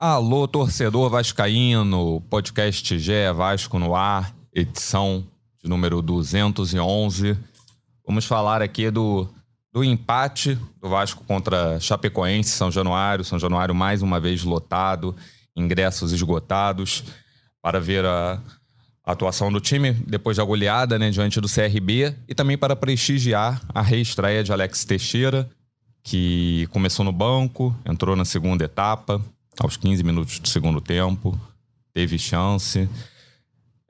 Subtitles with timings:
[0.00, 5.26] Alô, torcedor vascaíno, podcast GE Vasco no ar, edição
[5.60, 7.36] de número 211.
[8.06, 9.28] Vamos falar aqui do,
[9.72, 13.24] do empate do Vasco contra Chapecoense, São Januário.
[13.24, 15.16] São Januário mais uma vez lotado,
[15.56, 17.02] ingressos esgotados
[17.60, 18.40] para ver a,
[19.04, 23.60] a atuação do time depois da goleada né, diante do CRB e também para prestigiar
[23.74, 25.50] a reestreia de Alex Teixeira,
[26.04, 29.20] que começou no banco, entrou na segunda etapa,
[29.60, 31.38] aos 15 minutos do segundo tempo,
[31.92, 32.88] teve chance.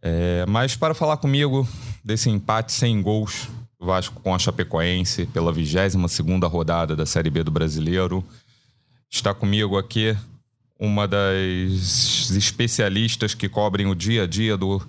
[0.00, 1.68] É, mas para falar comigo
[2.04, 7.30] desse empate sem gols do Vasco com a Chapecoense pela 22 segunda rodada da Série
[7.30, 8.24] B do Brasileiro,
[9.10, 10.16] está comigo aqui
[10.78, 14.80] uma das especialistas que cobrem o dia a dia do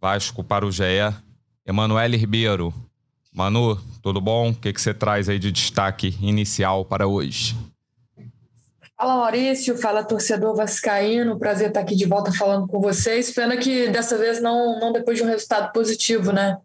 [0.00, 0.84] Vasco para o GE,
[1.66, 2.74] Emanuele Ribeiro.
[3.32, 4.50] Manu, tudo bom?
[4.50, 7.56] O que, que você traz aí de destaque inicial para hoje?
[8.96, 13.32] Fala Maurício, fala torcedor vascaíno, prazer estar aqui de volta falando com vocês.
[13.32, 16.56] Pena que dessa vez não, não depois de um resultado positivo, né?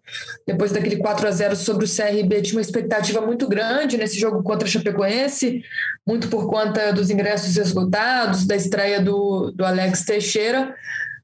[0.45, 4.43] Depois daquele 4 a 0 sobre o CRB, tinha uma expectativa muito grande nesse jogo
[4.43, 5.63] contra a Chapecoense,
[6.05, 10.75] muito por conta dos ingressos esgotados, da estreia do, do Alex Teixeira,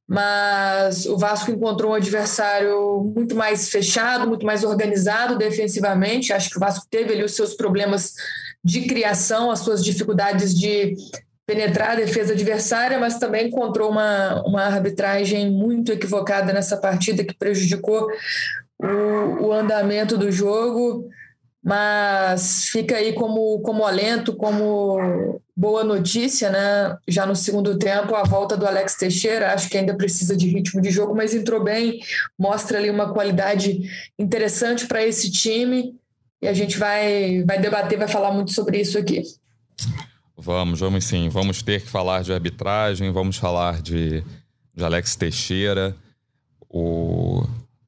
[0.08, 6.34] mas o Vasco encontrou um adversário muito mais fechado, muito mais organizado defensivamente.
[6.34, 8.14] Acho que o Vasco teve ali os seus problemas
[8.66, 10.96] de criação, as suas dificuldades de
[11.46, 17.36] penetrar a defesa adversária, mas também encontrou uma, uma arbitragem muito equivocada nessa partida que
[17.36, 18.08] prejudicou
[18.80, 21.08] o, o andamento do jogo.
[21.64, 26.98] Mas fica aí como, como alento, como boa notícia, né?
[27.08, 30.80] Já no segundo tempo, a volta do Alex Teixeira, acho que ainda precisa de ritmo
[30.80, 32.00] de jogo, mas entrou bem,
[32.38, 33.80] mostra ali uma qualidade
[34.20, 35.96] interessante para esse time
[36.46, 39.24] e a gente vai, vai debater, vai falar muito sobre isso aqui.
[40.38, 41.28] Vamos, vamos sim.
[41.28, 44.24] Vamos ter que falar de arbitragem, vamos falar de,
[44.74, 45.96] de Alex Teixeira.
[46.70, 47.44] O...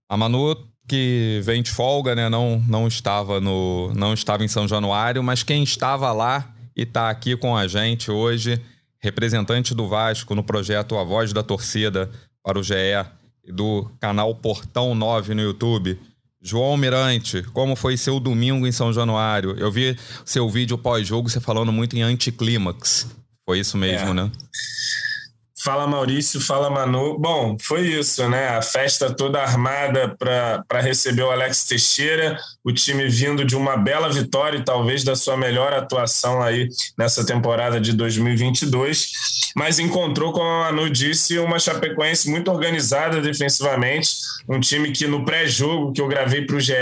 [0.09, 0.57] A Manu,
[0.88, 2.29] que vem de folga, né?
[2.29, 7.12] Não, não, estava no, não estava em São Januário, mas quem estava lá e está
[7.12, 8.59] aqui com a gente hoje,
[9.00, 12.09] representante do Vasco no projeto A Voz da Torcida
[12.41, 12.74] para o GE
[13.47, 16.00] do canal Portão 9 no YouTube.
[16.42, 19.56] João Mirante, como foi seu domingo em São Januário?
[19.58, 23.08] Eu vi seu vídeo pós-jogo você falando muito em anticlímax.
[23.46, 24.14] Foi isso mesmo, é.
[24.14, 24.31] né?
[25.67, 27.19] Fala Maurício, fala Manu.
[27.19, 28.47] Bom, foi isso, né?
[28.47, 34.09] A festa toda armada para receber o Alex Teixeira, o time vindo de uma bela
[34.09, 39.11] vitória e talvez da sua melhor atuação aí nessa temporada de 2022,
[39.57, 44.11] mas encontrou, como a Manu disse, uma Chapecoense muito organizada defensivamente,
[44.47, 46.73] um time que no pré-jogo que eu gravei para o GE,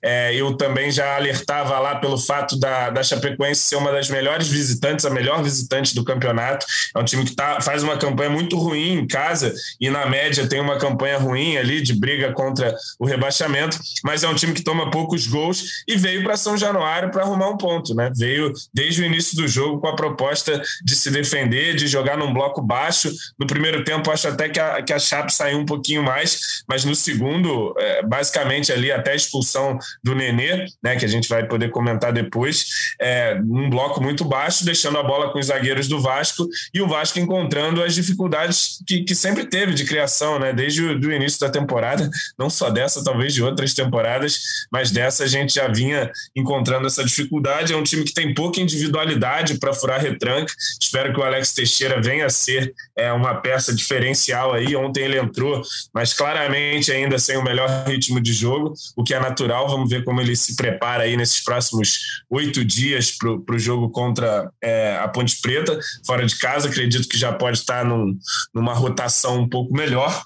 [0.00, 4.46] é, eu também já alertava lá pelo fato da, da Chapecoense ser uma das melhores
[4.46, 6.64] visitantes, a melhor visitante do campeonato.
[6.94, 10.46] É um time que tá, faz uma campanha muito ruim em casa e na média
[10.46, 14.62] tem uma campanha ruim ali de briga contra o rebaixamento, mas é um time que
[14.62, 18.10] toma poucos gols e veio para São Januário para arrumar um ponto, né?
[18.14, 22.32] Veio desde o início do jogo com a proposta de se defender, de jogar num
[22.32, 23.12] bloco baixo.
[23.38, 26.84] No primeiro tempo, acho até que a, que a Chape saiu um pouquinho mais, mas
[26.84, 31.46] no segundo, é, basicamente ali até a expulsão do Nenê, né, que a gente vai
[31.46, 32.66] poder comentar depois,
[33.00, 36.88] é, um bloco muito baixo, deixando a bola com os zagueiros do Vasco e o
[36.88, 40.52] Vasco encontrando as dificuldades que, que sempre teve de criação, né?
[40.52, 42.08] Desde o início da temporada,
[42.38, 47.04] não só dessa, talvez de outras temporadas, mas dessa a gente já vinha encontrando essa
[47.04, 47.72] dificuldade.
[47.72, 50.52] É um time que tem pouca individualidade para furar retranca.
[50.80, 54.74] Espero que o Alex Teixeira venha a ser é, uma peça diferencial aí.
[54.76, 59.20] Ontem ele entrou, mas claramente ainda sem o melhor ritmo de jogo, o que é
[59.20, 59.68] natural.
[59.68, 64.50] Vamos ver como ele se prepara aí nesses próximos oito dias para o jogo contra
[64.62, 66.68] é, a Ponte Preta, fora de casa.
[66.68, 68.16] Acredito que já pode estar num,
[68.54, 70.24] numa rotação um pouco melhor.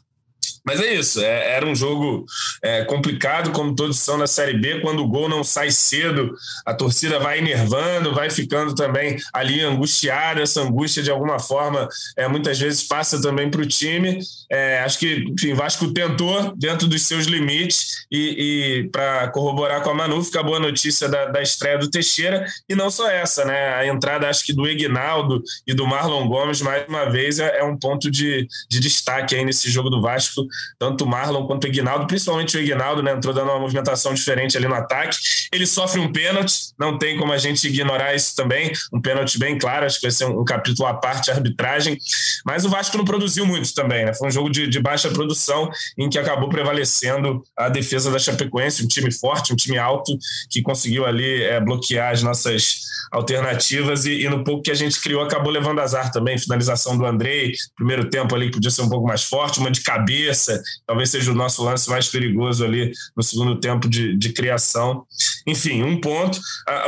[0.67, 2.27] Mas é isso, é, era um jogo
[2.61, 4.81] é, complicado, como todos são na Série B.
[4.81, 6.35] Quando o gol não sai cedo,
[6.67, 10.43] a torcida vai enervando, vai ficando também ali angustiada.
[10.43, 14.19] Essa angústia, de alguma forma, é, muitas vezes passa também para o time.
[14.51, 19.91] É, acho que enfim, Vasco tentou dentro dos seus limites e, e para corroborar com
[19.91, 22.45] a Manu, fica a boa notícia da, da, estreia do Teixeira.
[22.69, 23.75] E não só essa, né?
[23.75, 27.65] A entrada, acho que do Ignaldo e do Marlon Gomes, mais uma vez, é, é
[27.65, 30.45] um ponto de, de destaque aí nesse jogo do Vasco
[30.79, 34.57] tanto o Marlon quanto o Ignaldo, principalmente o Ignaldo, né, entrou dando uma movimentação diferente
[34.57, 35.17] ali no ataque.
[35.53, 39.59] Ele sofre um pênalti, não tem como a gente ignorar isso também, um pênalti bem
[39.59, 41.99] claro, acho que vai ser um, um capítulo à parte, arbitragem,
[42.45, 45.71] mas o Vasco não produziu muito também, né, foi um jogo de, de baixa produção
[45.99, 50.17] em que acabou prevalecendo a defesa da Chapecoense, um time forte, um time alto,
[50.51, 55.01] que conseguiu ali é, bloquear as nossas alternativas e, e, no pouco que a gente
[55.01, 58.89] criou acabou levando azar também, finalização do Andrei, primeiro tempo ali que podia ser um
[58.89, 60.46] pouco mais forte, uma de cabeça,
[60.87, 65.05] talvez seja o nosso lance mais perigoso ali no segundo tempo de, de criação.
[65.47, 66.39] Enfim, um ponto,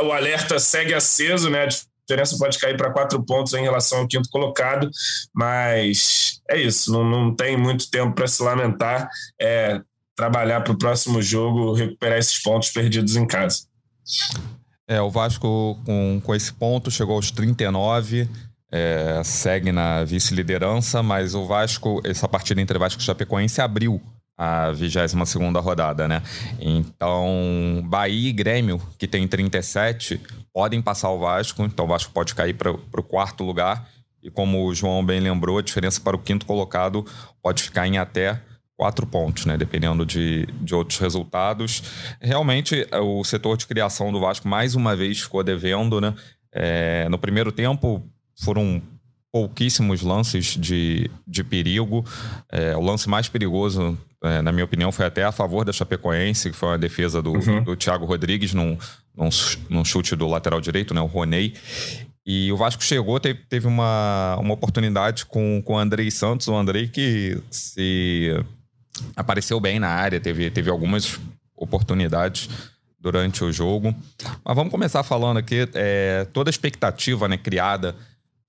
[0.03, 1.63] o alerta segue aceso, né?
[1.63, 4.89] A diferença pode cair para quatro pontos em relação ao quinto colocado,
[5.33, 9.07] mas é isso, não, não tem muito tempo para se lamentar,
[9.39, 9.79] é
[10.15, 13.59] trabalhar para o próximo jogo, recuperar esses pontos perdidos em casa.
[14.87, 18.27] É, o Vasco com, com esse ponto chegou aos 39,
[18.71, 24.01] é, segue na vice-liderança, mas o Vasco, essa partida entre Vasco e Chapecoense abriu
[24.37, 25.13] a 22
[25.55, 26.23] rodada, né?
[26.59, 30.21] Então, Bahia e Grêmio, que tem 37,
[30.53, 33.89] podem passar o Vasco, então o Vasco pode cair para o quarto lugar.
[34.21, 37.05] E como o João bem lembrou, a diferença para o quinto colocado
[37.41, 38.39] pode ficar em até
[38.77, 39.57] quatro pontos, né?
[39.57, 41.83] Dependendo de, de outros resultados.
[42.21, 46.13] Realmente, o setor de criação do Vasco mais uma vez ficou devendo, né?
[46.51, 48.01] É, no primeiro tempo
[48.41, 48.81] foram
[49.31, 52.05] pouquíssimos lances de, de perigo.
[52.51, 56.49] É, o lance mais perigoso, é, na minha opinião, foi até a favor da Chapecoense,
[56.49, 57.63] que foi uma defesa do, uhum.
[57.63, 58.77] do Thiago Rodrigues num,
[59.15, 59.29] num,
[59.69, 61.01] num, chute do lateral direito, né?
[61.01, 61.53] O Roney.
[62.25, 66.55] E o Vasco chegou, teve, teve uma, uma oportunidade com, com o Andrei Santos, o
[66.55, 68.29] Andrei que se
[69.15, 71.19] apareceu bem na área, teve, teve algumas
[71.55, 72.49] oportunidades
[72.99, 73.95] durante o jogo.
[74.43, 77.95] Mas vamos começar falando aqui, é, toda a expectativa né, criada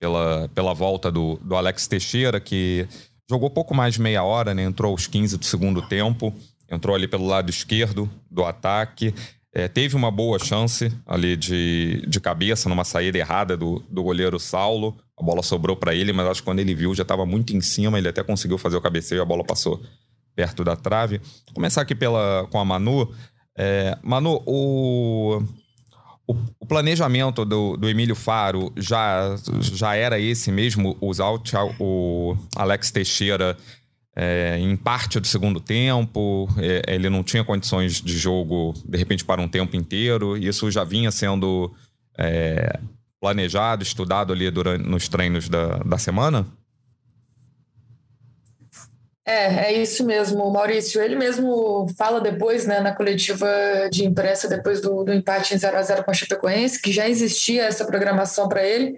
[0.01, 2.87] pela, pela volta do, do Alex Teixeira, que
[3.29, 6.33] jogou pouco mais de meia hora, né, entrou aos 15 do segundo tempo,
[6.69, 9.13] entrou ali pelo lado esquerdo do ataque,
[9.53, 14.39] é, teve uma boa chance ali de, de cabeça numa saída errada do, do goleiro
[14.39, 14.97] Saulo.
[15.19, 17.59] A bola sobrou para ele, mas acho que quando ele viu já estava muito em
[17.59, 19.81] cima, ele até conseguiu fazer o cabeceio e a bola passou
[20.33, 21.17] perto da trave.
[21.45, 23.13] Vou começar aqui pela, com a Manu.
[23.57, 25.43] É, Manu, o,
[26.59, 31.41] o, planejamento do, do Emílio Faro já, já era esse mesmo, usar o,
[31.79, 33.57] o Alex Teixeira
[34.15, 39.23] é, em parte do segundo tempo, é, ele não tinha condições de jogo, de repente,
[39.23, 40.37] para um tempo inteiro.
[40.37, 41.73] Isso já vinha sendo
[42.17, 42.79] é,
[43.19, 46.45] planejado, estudado ali durante, nos treinos da, da semana?
[49.25, 51.01] É, é isso mesmo, Maurício.
[51.01, 53.47] Ele mesmo fala depois, né, na coletiva
[53.91, 57.07] de imprensa, depois do, do empate em 0 a 0 com a Chapecoense, que já
[57.07, 58.97] existia essa programação para ele.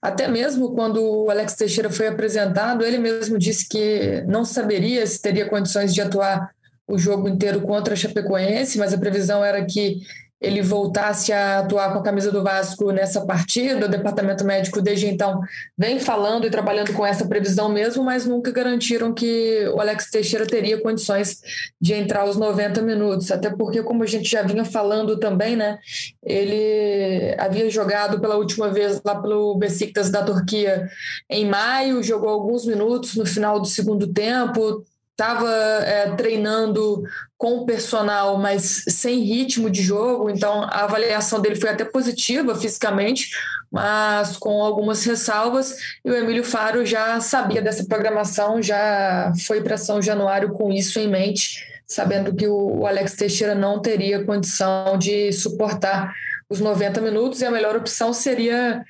[0.00, 5.20] Até mesmo quando o Alex Teixeira foi apresentado, ele mesmo disse que não saberia se
[5.20, 6.50] teria condições de atuar
[6.86, 10.00] o jogo inteiro contra a Chapecoense, mas a previsão era que
[10.40, 13.86] ele voltasse a atuar com a camisa do Vasco nessa partida.
[13.86, 15.40] O departamento médico, desde então,
[15.76, 20.46] vem falando e trabalhando com essa previsão mesmo, mas nunca garantiram que o Alex Teixeira
[20.46, 21.40] teria condições
[21.80, 23.30] de entrar aos 90 minutos.
[23.32, 25.78] Até porque, como a gente já vinha falando também, né,
[26.22, 30.86] ele havia jogado pela última vez lá pelo Besiktas da Turquia
[31.30, 34.84] em maio, jogou alguns minutos no final do segundo tempo
[35.16, 37.02] estava é, treinando
[37.38, 42.54] com o personal, mas sem ritmo de jogo, então a avaliação dele foi até positiva
[42.54, 43.30] fisicamente,
[43.72, 45.74] mas com algumas ressalvas.
[46.04, 50.98] E o Emílio Faro já sabia dessa programação, já foi para São Januário com isso
[51.00, 56.12] em mente, sabendo que o Alex Teixeira não teria condição de suportar
[56.48, 58.84] os 90 minutos e a melhor opção seria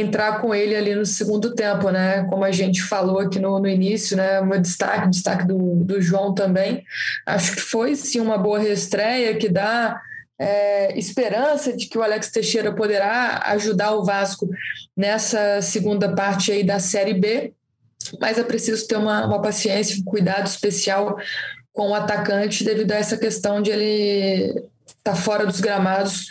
[0.00, 2.24] entrar com ele ali no segundo tempo, né?
[2.24, 4.40] Como a gente falou aqui no, no início, né?
[4.40, 6.84] Meu destaque, destaque do, do João também.
[7.24, 10.00] Acho que foi sim uma boa reestreia que dá
[10.38, 14.48] é, esperança de que o Alex Teixeira poderá ajudar o Vasco
[14.96, 17.52] nessa segunda parte aí da Série B,
[18.20, 21.16] mas é preciso ter uma, uma paciência, um cuidado especial
[21.72, 24.48] com o atacante devido a essa questão de ele
[24.86, 26.26] estar tá fora dos gramados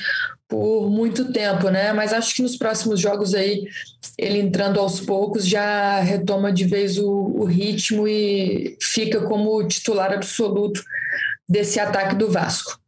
[0.53, 1.91] por muito tempo, né?
[1.93, 3.67] Mas acho que nos próximos jogos aí,
[4.15, 10.11] ele entrando aos poucos, já retoma de vez o, o ritmo e fica como titular
[10.13, 10.83] absoluto
[11.49, 12.79] desse ataque do Vasco.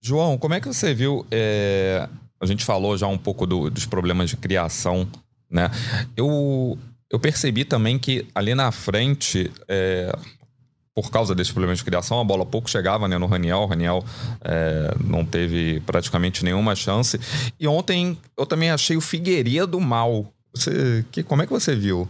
[0.00, 1.26] João, como é que você viu?
[1.32, 2.08] É...
[2.40, 5.08] A gente falou já um pouco do, dos problemas de criação,
[5.50, 5.68] né?
[6.16, 6.78] Eu,
[7.10, 10.12] eu percebi também que ali na frente, é,
[10.94, 13.58] por causa desse problema de criação, a bola pouco chegava né, no Raniel.
[13.58, 14.04] O Raniel
[14.42, 17.18] é, não teve praticamente nenhuma chance.
[17.58, 20.32] E ontem eu também achei o Figueiredo mal.
[20.54, 22.08] Você, que, como é que você viu?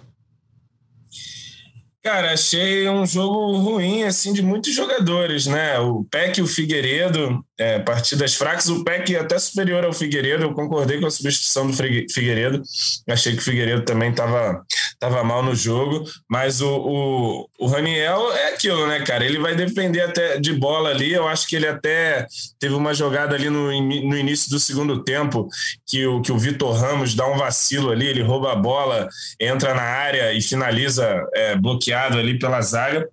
[2.03, 5.79] Cara, achei um jogo ruim, assim, de muitos jogadores, né?
[5.79, 8.69] O Peck e o Figueiredo, é, partidas fracas.
[8.69, 12.61] O Peck até superior ao Figueiredo, eu concordei com a substituição do Figueiredo.
[13.09, 14.65] Achei que o Figueiredo também estava
[15.03, 16.05] tava mal no jogo.
[16.31, 19.25] Mas o, o, o Raniel é aquilo, né, cara?
[19.25, 21.13] Ele vai depender até de bola ali.
[21.13, 22.25] Eu acho que ele até
[22.61, 25.49] teve uma jogada ali no, no início do segundo tempo
[25.85, 29.09] que o, que o Vitor Ramos dá um vacilo ali, ele rouba a bola,
[29.41, 33.09] entra na área e finaliza é, bloqueado ali pela zaga.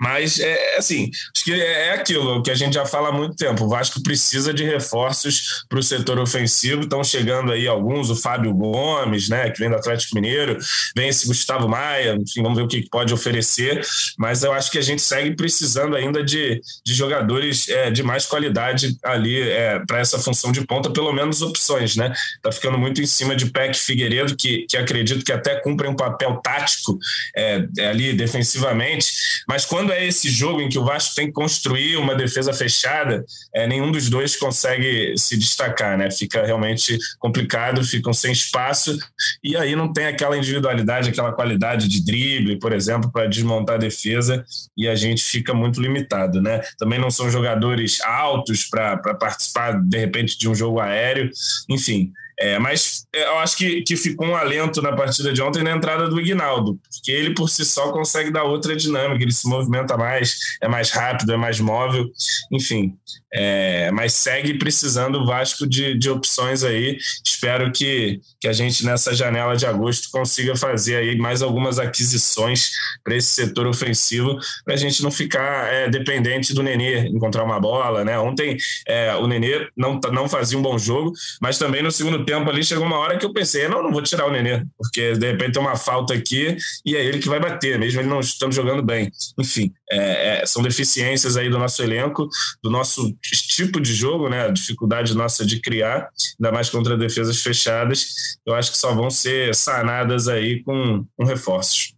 [0.00, 3.64] Mas, é, assim, acho que é aquilo que a gente já fala há muito tempo.
[3.64, 6.82] O Vasco precisa de reforços para o setor ofensivo.
[6.82, 10.58] Estão chegando aí alguns, o Fábio Gomes, né, que vem do Atlético Mineiro,
[10.96, 13.86] vem esse Gustavo Maia, enfim, vamos ver o que pode oferecer.
[14.18, 18.24] Mas eu acho que a gente segue precisando ainda de, de jogadores é, de mais
[18.24, 22.12] qualidade ali é, para essa função de ponta, pelo menos opções, né?
[22.42, 25.96] Tá ficando muito em cima de Peck Figueiredo, que, que acredito que até cumprem um
[25.96, 26.98] papel tático
[27.36, 29.12] é, é ali defensivamente,
[29.46, 32.52] mas quando quando é esse jogo em que o Vasco tem que construir uma defesa
[32.52, 36.10] fechada, é, nenhum dos dois consegue se destacar, né?
[36.10, 38.96] Fica realmente complicado, ficam sem espaço
[39.42, 43.78] e aí não tem aquela individualidade, aquela qualidade de drible, por exemplo, para desmontar a
[43.78, 44.44] defesa
[44.76, 46.60] e a gente fica muito limitado, né?
[46.78, 51.30] Também não são jogadores altos para participar de repente de um jogo aéreo,
[51.68, 52.12] enfim.
[52.40, 55.72] É, mas é, eu acho que, que ficou um alento na partida de ontem na
[55.72, 59.94] entrada do Ignaldo, porque ele por si só consegue dar outra dinâmica, ele se movimenta
[59.94, 62.06] mais, é mais rápido, é mais móvel,
[62.50, 62.94] enfim.
[63.32, 66.96] É, mas segue precisando o Vasco de, de opções aí.
[67.24, 72.70] Espero que, que a gente nessa janela de agosto consiga fazer aí mais algumas aquisições
[73.04, 77.60] para esse setor ofensivo, para a gente não ficar é, dependente do Nenê encontrar uma
[77.60, 78.02] bola.
[78.02, 78.18] Né?
[78.18, 78.56] Ontem
[78.88, 82.64] é, o Nenê não, não fazia um bom jogo, mas também no segundo tempo ali
[82.64, 85.52] chegou uma hora que eu pensei: não, não vou tirar o Nenê, porque de repente
[85.52, 88.82] tem uma falta aqui e é ele que vai bater, mesmo ele não estando jogando
[88.82, 89.10] bem.
[89.38, 92.28] Enfim, é, é, são deficiências aí do nosso elenco,
[92.62, 96.08] do nosso tipo de jogo, né, a dificuldade nossa de criar,
[96.38, 98.06] ainda mais contra defesas fechadas,
[98.46, 101.94] eu acho que só vão ser sanadas aí com, com reforços.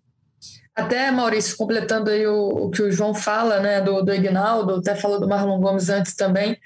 [0.82, 4.94] Até, Maurício, completando aí o, o, que o João fala, né, do, do Ignaldo, até
[4.94, 6.58] falou do Marlon Gomes antes também,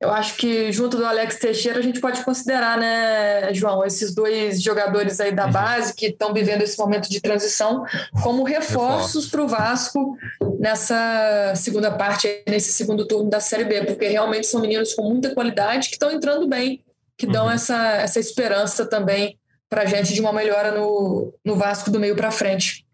[0.00, 4.62] eu acho que junto do Alex Teixeira a gente pode considerar, né, João, esses dois
[4.62, 5.52] jogadores aí da uhum.
[5.52, 7.84] base que estão vivendo esse momento de transição
[8.22, 10.16] como reforços para o Vasco
[10.58, 15.34] nessa segunda parte, nesse segundo turno da Série B, porque realmente são meninos com muita
[15.34, 16.82] qualidade que estão entrando bem,
[17.16, 17.52] que dão uhum.
[17.52, 19.38] essa, essa esperança também
[19.68, 22.84] para a gente de uma melhora no, no Vasco do meio para frente.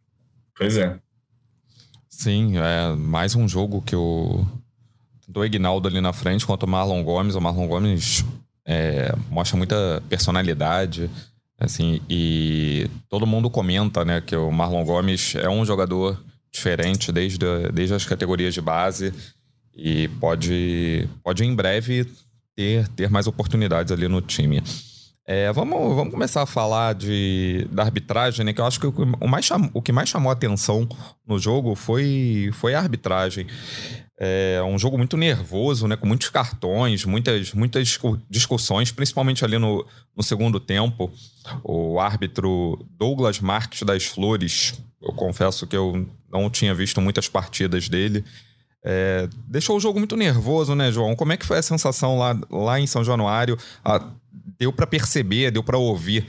[0.57, 0.99] Pois é.
[2.09, 4.45] Sim, é mais um jogo que o
[5.29, 7.35] do Ignaldo ali na frente quanto o Marlon Gomes.
[7.35, 8.25] O Marlon Gomes
[8.65, 11.11] é, mostra muita personalidade,
[11.59, 16.19] assim, e todo mundo comenta, né, que o Marlon Gomes é um jogador
[16.51, 17.39] diferente desde,
[17.73, 19.13] desde as categorias de base
[19.75, 22.07] e pode, pode em breve
[22.55, 24.63] ter, ter mais oportunidades ali no time.
[25.29, 28.53] É, vamos, vamos começar a falar de, da arbitragem, né?
[28.53, 30.89] Que eu acho que o, mais cham, o que mais chamou a atenção
[31.27, 33.47] no jogo foi, foi a arbitragem.
[34.19, 35.97] É um jogo muito nervoso, né?
[35.97, 37.99] Com muitos cartões, muitas, muitas
[38.31, 39.85] discussões, principalmente ali no,
[40.17, 41.13] no segundo tempo.
[41.65, 47.89] O árbitro Douglas Marques das Flores, eu confesso que eu não tinha visto muitas partidas
[47.89, 48.25] dele.
[48.89, 51.17] É, deixou o jogo muito nervoso, né, João?
[51.17, 53.59] Como é que foi a sensação lá, lá em São Januário?
[53.85, 54.01] Ah,
[54.59, 56.27] deu para perceber, deu para ouvir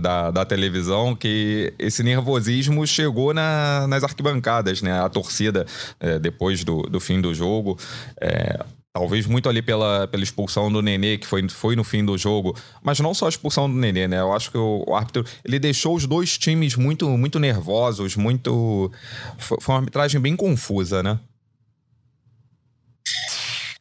[0.00, 5.00] da, da televisão que esse nervosismo chegou na, nas arquibancadas, né?
[5.00, 5.66] A torcida,
[5.98, 7.78] é, depois do, do fim do jogo,
[8.20, 8.62] é,
[8.92, 12.54] talvez muito ali pela, pela expulsão do Nenê, que foi, foi no fim do jogo,
[12.82, 14.20] mas não só a expulsão do Nenê, né?
[14.20, 18.90] Eu acho que o, o árbitro, ele deixou os dois times muito, muito nervosos, muito...
[19.38, 21.18] Foi uma arbitragem bem confusa, né?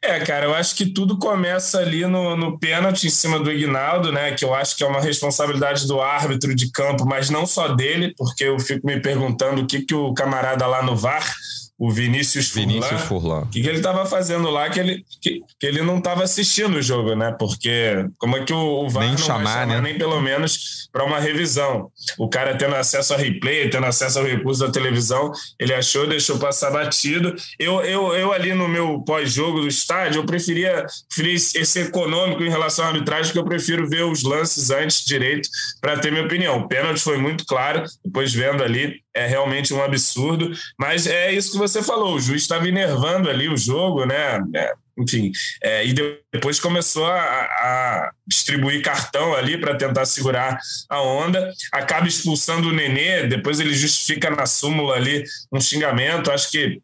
[0.10, 4.12] É, cara, eu acho que tudo começa ali no, no pênalti em cima do Ignaldo,
[4.12, 4.32] né?
[4.32, 8.16] Que eu acho que é uma responsabilidade do árbitro de campo, mas não só dele,
[8.18, 11.32] porque eu fico me perguntando o que, que o camarada lá no VAR
[11.80, 12.68] o Vinícius Furlan.
[12.68, 13.42] Vinícius Furlan.
[13.44, 16.76] O que, que ele estava fazendo lá que ele, que, que ele não estava assistindo
[16.76, 17.34] o jogo, né?
[17.40, 19.82] Porque como é que o, o VAR nem não chamar, vai chamar, né?
[19.82, 21.90] nem pelo menos para uma revisão?
[22.18, 26.38] O cara tendo acesso a replay, tendo acesso ao recurso da televisão, ele achou, deixou
[26.38, 27.34] passar batido.
[27.58, 32.50] Eu, eu, eu ali no meu pós-jogo do estádio, eu preferia, preferia esse econômico em
[32.50, 35.48] relação à arbitragem, porque eu prefiro ver os lances antes direito
[35.80, 36.58] para ter minha opinião.
[36.58, 41.52] O pênalti foi muito claro, depois vendo ali, é realmente um absurdo, mas é isso
[41.52, 44.42] que você falou, o juiz estava enervando ali o jogo, né?
[44.56, 45.32] É, enfim.
[45.64, 45.94] É, e
[46.32, 50.60] depois começou a, a distribuir cartão ali para tentar segurar
[50.90, 51.52] a onda.
[51.72, 56.32] Acaba expulsando o Nenê, depois ele justifica na súmula ali um xingamento.
[56.32, 56.82] Acho que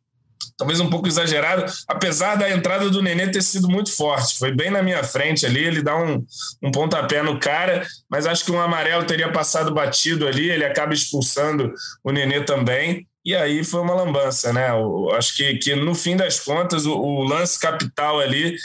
[0.57, 4.37] talvez um pouco exagerado, apesar da entrada do Nenê ter sido muito forte.
[4.37, 6.25] Foi bem na minha frente ali, ele dá um,
[6.63, 10.93] um pontapé no cara, mas acho que um amarelo teria passado batido ali, ele acaba
[10.93, 11.73] expulsando
[12.03, 13.05] o Nenê também.
[13.25, 14.69] E aí foi uma lambança, né?
[14.69, 18.55] Eu acho que, que no fim das contas, o, o lance capital ali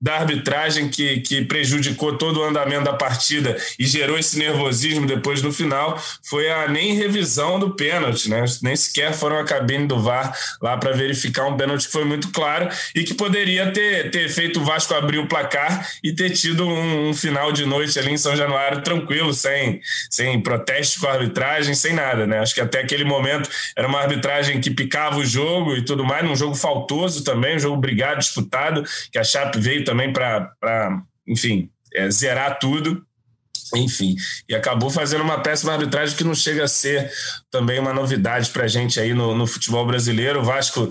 [0.00, 5.42] da arbitragem que, que prejudicou todo o andamento da partida e gerou esse nervosismo depois
[5.42, 8.44] no final foi a nem revisão do pênalti, né?
[8.62, 12.30] Nem sequer foram a cabine do VAR lá para verificar um pênalti que foi muito
[12.30, 16.66] claro e que poderia ter, ter feito o Vasco abrir o placar e ter tido
[16.66, 21.12] um, um final de noite ali em São Januário tranquilo, sem, sem protestos com a
[21.12, 22.38] arbitragem, sem nada, né?
[22.38, 26.24] Acho que até aquele momento era uma arbitragem que picava o jogo e tudo mais,
[26.24, 31.68] num jogo faltoso também, um jogo brigado, disputado, que a Chape veio também para, enfim,
[31.92, 33.04] é, zerar tudo.
[33.74, 34.16] Enfim,
[34.48, 37.08] e acabou fazendo uma péssima arbitragem que não chega a ser
[37.52, 40.40] também uma novidade para a gente aí no, no futebol brasileiro.
[40.40, 40.88] O Vasco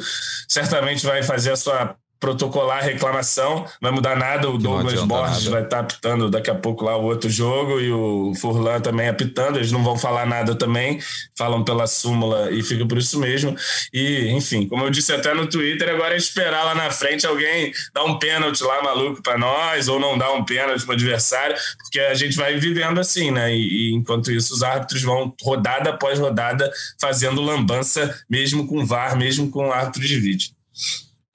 [0.47, 4.49] certamente vai fazer a sua protocolar reclamação, vai mudar nada.
[4.49, 5.51] O que Douglas Borges nada.
[5.51, 9.07] vai estar tá apitando daqui a pouco lá o outro jogo e o Furlan também
[9.07, 9.57] apitando.
[9.57, 10.99] Eles não vão falar nada também,
[11.37, 13.55] falam pela súmula e fica por isso mesmo.
[13.93, 17.71] E, enfim, como eu disse até no Twitter, agora é esperar lá na frente alguém
[17.93, 21.55] dar um pênalti lá maluco para nós ou não dar um pênalti para o adversário,
[21.83, 23.53] porque a gente vai vivendo assim, né?
[23.53, 29.17] E, e enquanto isso, os árbitros vão rodada após rodada fazendo lambança, mesmo com VAR,
[29.17, 30.49] mesmo com árbitro de vídeo.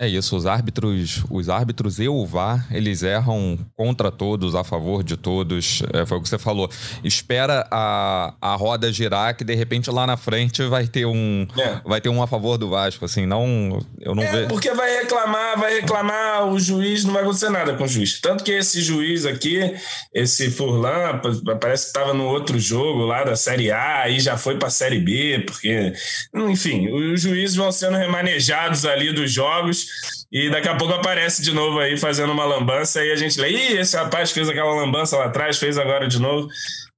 [0.04, 5.02] É isso, os árbitros, os árbitros e o VAR, eles erram contra todos, a favor
[5.02, 5.82] de todos.
[5.94, 6.70] É, foi o que você falou.
[7.02, 11.80] Espera a, a roda girar, que de repente lá na frente vai ter um é.
[11.86, 14.48] vai ter um a favor do Vasco, assim, não eu não é, vejo.
[14.48, 18.20] Porque vai reclamar, vai reclamar, o juiz não vai acontecer nada com o juiz.
[18.20, 19.74] Tanto que esse juiz aqui,
[20.12, 21.18] esse Furlan,
[21.58, 24.70] parece que estava no outro jogo lá da Série A e já foi para a
[24.70, 25.94] Série B, porque
[26.34, 29.93] enfim, os juízes vão sendo remanejados ali dos jogos
[30.32, 33.50] e daqui a pouco aparece de novo aí fazendo uma lambança e a gente lê,
[33.50, 36.48] ih, esse rapaz fez aquela lambança lá atrás, fez agora de novo,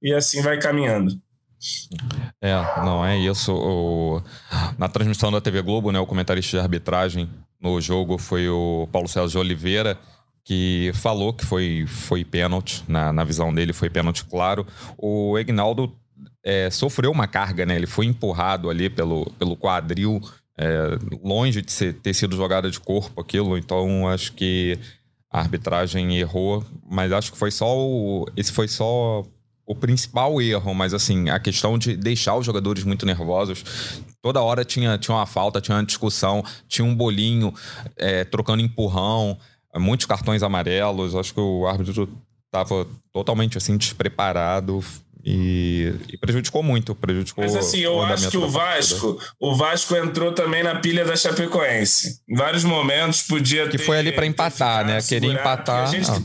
[0.01, 1.11] e assim vai caminhando.
[2.41, 3.53] É, não é isso.
[3.53, 4.21] O...
[4.77, 7.29] Na transmissão da TV Globo, né, o comentarista de arbitragem
[7.61, 9.97] no jogo foi o Paulo César de Oliveira,
[10.43, 14.65] que falou que foi, foi pênalti, na, na visão dele foi pênalti claro.
[14.97, 15.93] O Egnaldo
[16.43, 17.75] é, sofreu uma carga, né?
[17.75, 20.21] Ele foi empurrado ali pelo, pelo quadril
[20.57, 24.77] é, longe de ser, ter sido jogada de corpo aquilo, então acho que
[25.31, 29.23] a arbitragem errou, mas acho que foi só o, esse foi só
[29.67, 33.65] o principal erro, mas assim, a questão de deixar os jogadores muito nervosos.
[34.21, 37.53] Toda hora tinha, tinha uma falta, tinha uma discussão, tinha um bolinho
[37.97, 39.37] é, trocando empurrão,
[39.75, 41.15] muitos cartões amarelos.
[41.15, 42.09] Acho que o árbitro
[42.45, 44.81] estava totalmente assim despreparado.
[45.29, 47.43] E, e, prejudicou muito, prejudicou.
[47.43, 52.21] Mas assim, eu acho que o Vasco, o Vasco entrou também na pilha da Chapecoense.
[52.29, 55.01] Em vários momentos podia que ter, foi ali para empatar, né?
[55.01, 55.91] Queria empatar.
[55.91, 56.21] Gente, ah.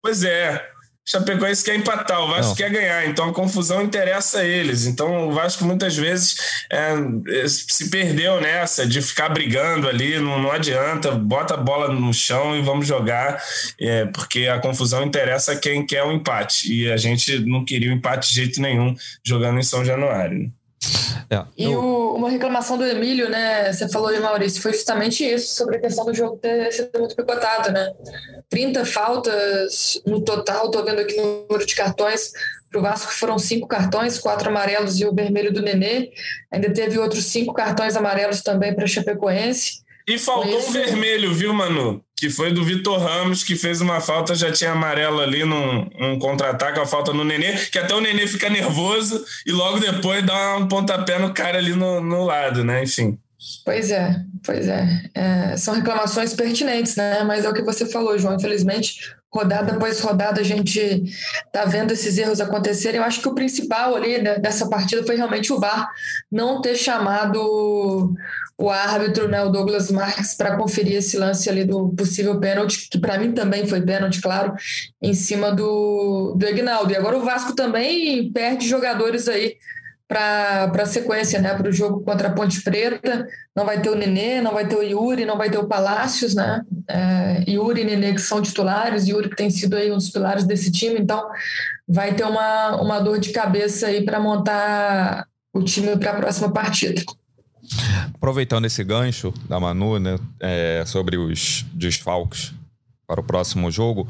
[0.00, 0.66] Pois é.
[1.08, 2.54] Chapecoense quer empatar, o Vasco não.
[2.54, 4.84] quer ganhar, então a confusão interessa a eles.
[4.84, 6.36] Então o Vasco muitas vezes
[6.70, 6.92] é,
[7.28, 12.12] é, se perdeu nessa de ficar brigando ali, não, não, adianta, bota a bola no
[12.12, 13.42] chão e vamos jogar,
[13.80, 16.70] é, porque a confusão interessa quem quer o um empate.
[16.70, 18.94] E a gente não queria o um empate de jeito nenhum
[19.24, 20.52] jogando em São Januário.
[21.30, 21.78] É, e eu...
[21.78, 23.72] o, uma reclamação do Emílio, né?
[23.72, 27.14] Você falou de Maurício, foi justamente isso, sobre a questão do jogo ter sido muito
[27.14, 27.92] picotado, né?
[28.48, 32.30] 30 faltas no total, tô vendo aqui o número de cartões.
[32.70, 36.10] Para o Vasco foram cinco cartões, quatro amarelos e o vermelho do Nenê.
[36.52, 39.82] Ainda teve outros cinco cartões amarelos também para Chapecoense.
[40.08, 42.02] E faltou um vermelho, viu, Manu?
[42.16, 46.18] Que foi do Vitor Ramos, que fez uma falta, já tinha amarelo ali num um
[46.18, 50.56] contra-ataque, a falta no Nenê, que até o Nenê fica nervoso e logo depois dá
[50.56, 52.82] um pontapé no cara ali no, no lado, né?
[52.82, 53.18] Enfim.
[53.64, 55.02] Pois é, pois é.
[55.14, 55.56] é.
[55.58, 57.22] São reclamações pertinentes, né?
[57.22, 58.34] Mas é o que você falou, João.
[58.34, 61.04] Infelizmente, rodada após rodada a gente
[61.52, 62.98] tá vendo esses erros acontecerem.
[62.98, 65.88] Eu acho que o principal ali dessa partida foi realmente o VAR
[66.30, 68.14] não ter chamado
[68.60, 72.98] o árbitro, né, o Douglas Marques, para conferir esse lance ali do possível pênalti, que
[72.98, 74.52] para mim também foi pênalti, claro,
[75.00, 76.92] em cima do, do Ignaldo.
[76.92, 79.56] E agora o Vasco também perde jogadores aí
[80.08, 83.28] para a sequência, né, para o jogo contra a Ponte Preta.
[83.54, 86.34] Não vai ter o Nenê, não vai ter o Yuri, não vai ter o Palácios,
[86.34, 86.62] né?
[86.88, 90.44] É, Yuri e Nenê que são titulares, Yuri que tem sido aí um dos pilares
[90.44, 91.28] desse time, então
[91.86, 96.50] vai ter uma, uma dor de cabeça aí para montar o time para a próxima
[96.50, 97.02] partida.
[98.14, 102.54] Aproveitando esse gancho da Manu, né, é, sobre os desfalques
[103.06, 104.08] para o próximo jogo.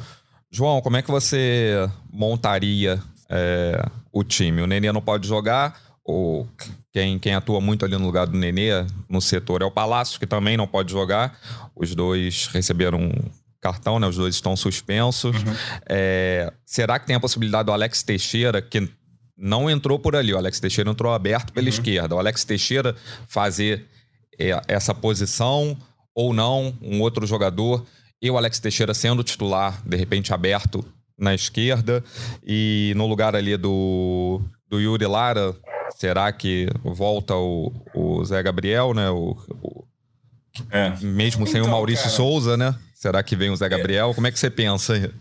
[0.50, 4.62] João, como é que você montaria é, o time?
[4.62, 6.48] O Nenê não pode jogar, ou
[6.90, 8.70] quem, quem atua muito ali no lugar do Nenê
[9.10, 11.38] no setor é o Palácio, que também não pode jogar.
[11.76, 13.12] Os dois receberam
[13.60, 14.06] cartão, né?
[14.06, 15.36] Os dois estão suspensos.
[15.36, 15.54] Uhum.
[15.86, 18.88] É, será que tem a possibilidade do Alex Teixeira, que
[19.36, 21.68] não entrou por ali, o Alex Teixeira entrou aberto pela uhum.
[21.68, 22.96] esquerda, o Alex Teixeira
[23.28, 23.86] fazer
[24.40, 25.76] é, essa posição
[26.14, 27.84] ou não, um outro jogador,
[28.20, 30.82] e o Alex Teixeira sendo titular, de repente aberto
[31.18, 32.02] na esquerda,
[32.42, 35.54] e no lugar ali do, do Yuri Lara,
[35.98, 39.10] será que volta o, o Zé Gabriel, né?
[39.10, 39.84] O, o
[40.70, 40.90] é.
[41.00, 42.74] Mesmo sem então, o Maurício cara, Souza, né?
[42.94, 43.68] Será que vem o Zé é.
[43.68, 44.10] Gabriel?
[44.10, 44.14] É.
[44.14, 45.12] Como é que você pensa?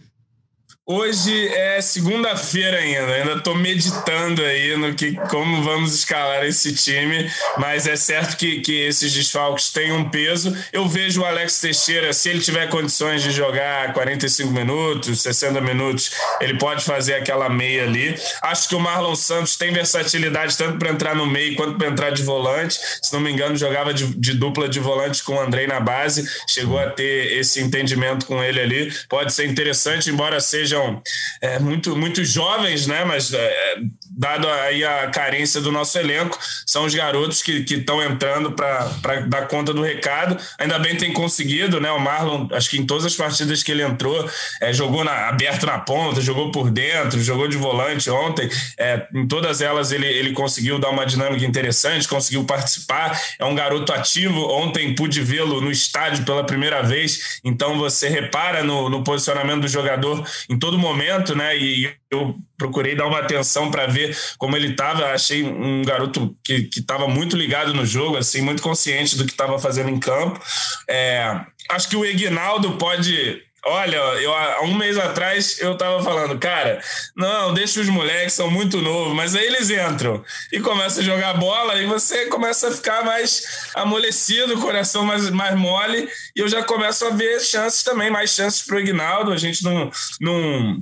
[0.90, 7.30] Hoje é segunda-feira ainda, ainda estou meditando aí no que como vamos escalar esse time,
[7.58, 10.56] mas é certo que, que esses desfalques têm um peso.
[10.72, 16.10] Eu vejo o Alex Teixeira, se ele tiver condições de jogar 45 minutos, 60 minutos,
[16.40, 18.18] ele pode fazer aquela meia ali.
[18.42, 22.12] Acho que o Marlon Santos tem versatilidade tanto para entrar no meio quanto para entrar
[22.12, 22.80] de volante.
[23.02, 26.26] Se não me engano, jogava de, de dupla de volante com o Andrei na base,
[26.48, 28.94] chegou a ter esse entendimento com ele ali.
[29.10, 31.02] Pode ser interessante, embora seja sejam
[31.42, 33.04] é, muito, muito jovens, né?
[33.04, 33.78] Mas é,
[34.18, 39.48] dado aí a carência do nosso elenco, são os garotos que estão entrando para dar
[39.48, 40.38] conta do recado.
[40.58, 41.92] Ainda bem tem conseguido, né?
[41.92, 44.28] O Marlon, acho que em todas as partidas que ele entrou,
[44.60, 48.50] é, jogou na, aberto na ponta, jogou por dentro, jogou de volante ontem.
[48.78, 53.20] É, em todas elas ele, ele conseguiu dar uma dinâmica interessante, conseguiu participar.
[53.38, 54.48] É um garoto ativo.
[54.50, 59.68] Ontem pude vê-lo no estádio pela primeira vez, então você repara no, no posicionamento do
[59.68, 61.56] jogador em todo momento, né?
[61.56, 65.12] E eu procurei dar uma atenção para ver como ele estava.
[65.12, 69.60] Achei um garoto que estava muito ligado no jogo, assim, muito consciente do que estava
[69.60, 70.40] fazendo em campo.
[70.88, 71.40] É,
[71.70, 76.80] acho que o Egnaldo pode Olha, eu há um mês atrás eu tava falando, cara,
[77.14, 81.34] não, deixa os moleques, são muito novos, mas aí eles entram e começam a jogar
[81.34, 86.64] bola e você começa a ficar mais amolecido, coração mais, mais mole, e eu já
[86.64, 89.34] começo a ver chances também, mais chances pro Ignaldo.
[89.34, 89.92] A gente não.
[90.22, 90.78] não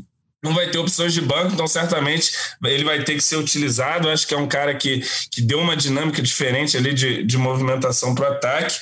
[0.45, 2.31] não vai ter opções de banco, então certamente
[2.63, 4.09] ele vai ter que ser utilizado.
[4.09, 8.13] acho que é um cara que, que deu uma dinâmica diferente ali de, de movimentação
[8.15, 8.79] para o ataque.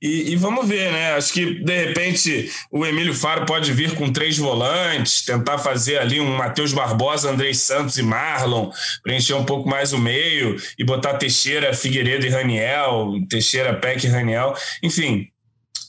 [0.00, 1.14] E, e, vamos ver, né?
[1.14, 6.20] Acho que de repente o Emílio Faro pode vir com três volantes, tentar fazer ali
[6.20, 8.70] um Matheus Barbosa, Andrei Santos e Marlon,
[9.02, 14.08] preencher um pouco mais o meio e botar Teixeira, Figueiredo e Raniel, Teixeira, Peck e
[14.08, 14.54] Raniel.
[14.82, 15.28] Enfim,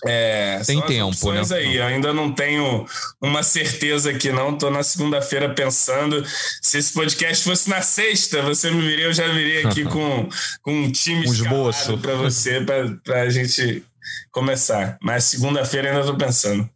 [0.06, 1.42] é, Tem tempo, né?
[1.52, 1.82] aí.
[1.82, 2.86] ainda não tenho
[3.22, 4.54] uma certeza que não.
[4.54, 6.24] Estou na segunda-feira pensando.
[6.62, 10.30] Se esse podcast fosse na sexta, você me viria, eu já viria aqui com,
[10.62, 13.84] com um time um esboço para você, para a gente
[14.32, 14.98] começar.
[15.02, 16.70] Mas segunda-feira ainda estou pensando.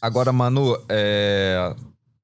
[0.00, 1.74] Agora, Manu, é...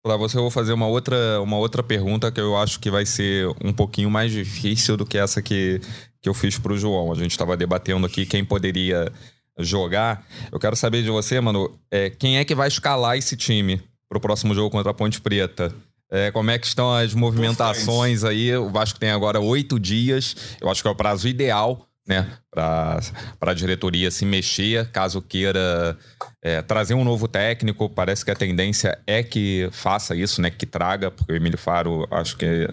[0.02, 3.04] para você eu vou fazer uma outra, uma outra pergunta que eu acho que vai
[3.04, 5.78] ser um pouquinho mais difícil do que essa que,
[6.22, 7.12] que eu fiz para o João.
[7.12, 9.12] A gente estava debatendo aqui quem poderia
[9.58, 10.26] jogar.
[10.50, 14.20] Eu quero saber de você, mano, é, quem é que vai escalar esse time pro
[14.20, 15.74] próximo jogo contra a Ponte Preta?
[16.10, 18.54] É, como é que estão as movimentações aí?
[18.54, 20.36] O Vasco tem agora oito dias.
[20.60, 22.30] Eu acho que é o prazo ideal, né?
[22.50, 23.00] Para
[23.40, 25.96] a diretoria se mexer, caso queira
[26.42, 27.88] é, trazer um novo técnico.
[27.88, 30.50] Parece que a tendência é que faça isso, né?
[30.50, 32.68] Que traga, porque o Emílio Faro, acho que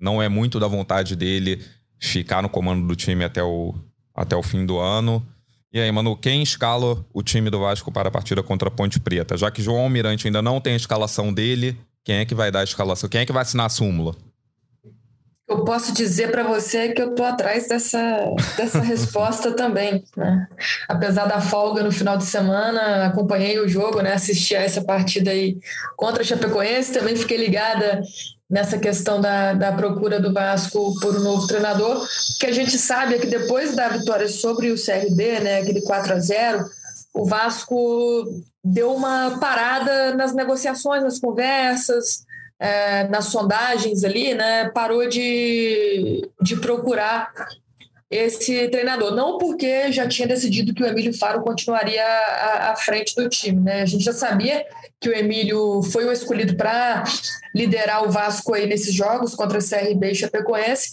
[0.00, 1.62] não é muito da vontade dele
[2.00, 3.74] ficar no comando do time até o,
[4.14, 5.22] até o fim do ano.
[5.70, 8.98] E aí, Manu, quem escala o time do Vasco para a partida contra a Ponte
[8.98, 9.36] Preta?
[9.36, 12.60] Já que João Almirante ainda não tem a escalação dele, quem é que vai dar
[12.60, 13.08] a escalação?
[13.08, 14.16] Quem é que vai assinar a súmula?
[15.46, 17.98] Eu posso dizer para você que eu estou atrás dessa,
[18.56, 20.04] dessa resposta também.
[20.16, 20.46] Né?
[20.88, 24.14] Apesar da folga no final de semana, acompanhei o jogo, né?
[24.14, 25.58] assisti a essa partida aí
[25.96, 28.00] contra a Chapecoense, também fiquei ligada
[28.48, 32.06] nessa questão da, da procura do Vasco por um novo treinador,
[32.40, 36.14] que a gente sabe é que depois da vitória sobre o CRB, né, aquele 4
[36.14, 36.64] a 0
[37.14, 38.24] o Vasco
[38.62, 42.24] deu uma parada nas negociações, nas conversas,
[42.60, 47.32] é, nas sondagens ali, né, parou de, de procurar
[48.10, 49.14] esse treinador.
[49.14, 53.60] Não porque já tinha decidido que o Emílio Faro continuaria à, à frente do time.
[53.60, 53.82] Né?
[53.82, 54.64] A gente já sabia
[55.00, 57.04] que o Emílio foi o escolhido para
[57.54, 60.90] liderar o Vasco aí nesses jogos contra o CRB e Chapecoense,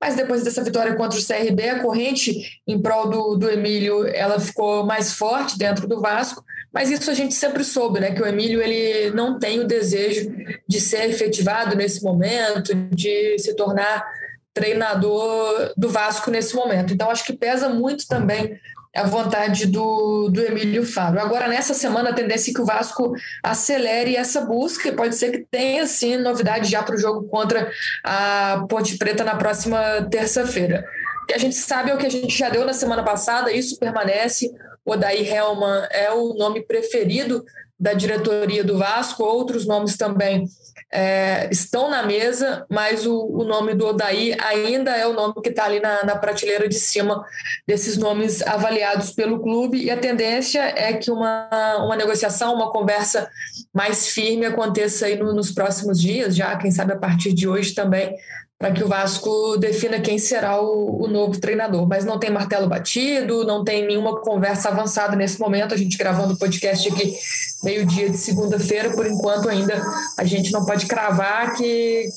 [0.00, 4.38] mas depois dessa vitória contra o CRB, a corrente em prol do, do Emílio ela
[4.38, 8.12] ficou mais forte dentro do Vasco, mas isso a gente sempre soube, né?
[8.12, 10.30] Que o Emílio ele não tem o desejo
[10.68, 14.06] de ser efetivado nesse momento, de se tornar
[14.54, 16.92] treinador do Vasco nesse momento.
[16.92, 18.58] Então, acho que pesa muito também
[18.94, 21.20] a vontade do, do Emílio Faro.
[21.20, 24.92] Agora, nessa semana, a tendência é que o Vasco acelere essa busca.
[24.92, 27.70] Pode ser que tenha, sim, novidade já para o jogo contra
[28.02, 30.84] a Ponte Preta na próxima terça-feira.
[31.22, 33.52] O que a gente sabe é o que a gente já deu na semana passada,
[33.52, 34.50] isso permanece.
[34.84, 37.44] O Odair Helman é o nome preferido
[37.78, 40.46] da diretoria do Vasco, outros nomes também
[40.90, 45.50] é, estão na mesa, mas o, o, nome do Odaí ainda é o nome que
[45.50, 47.24] está ali na, na, prateleira de cima
[47.66, 51.48] desses nomes avaliados pelo clube, e a tendência é que uma,
[51.84, 53.28] uma negociação, uma conversa
[53.72, 57.74] mais firme aconteça aí no, nos próximos dias, já quem sabe a partir de hoje
[57.74, 58.16] também,
[58.58, 61.86] para que o Vasco defina quem será o, o, novo treinador.
[61.86, 65.74] Mas não tem martelo batido, não tem nenhuma conversa avançada nesse momento.
[65.74, 67.14] A gente gravando o podcast aqui
[67.62, 69.80] meio-dia de segunda-feira, por enquanto ainda
[70.18, 72.08] a gente não pode cravar que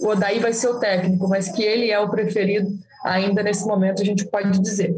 [0.00, 2.68] o Odaí vai ser o técnico, mas que ele é o preferido
[3.04, 4.94] ainda nesse momento a gente pode dizer.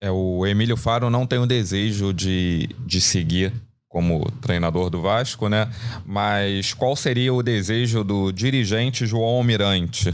[0.00, 3.52] É, o Emílio Faro não tem o desejo de, de seguir
[3.94, 5.72] como treinador do Vasco, né?
[6.04, 10.12] Mas qual seria o desejo do dirigente João Almirante?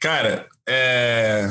[0.00, 1.48] Cara, é...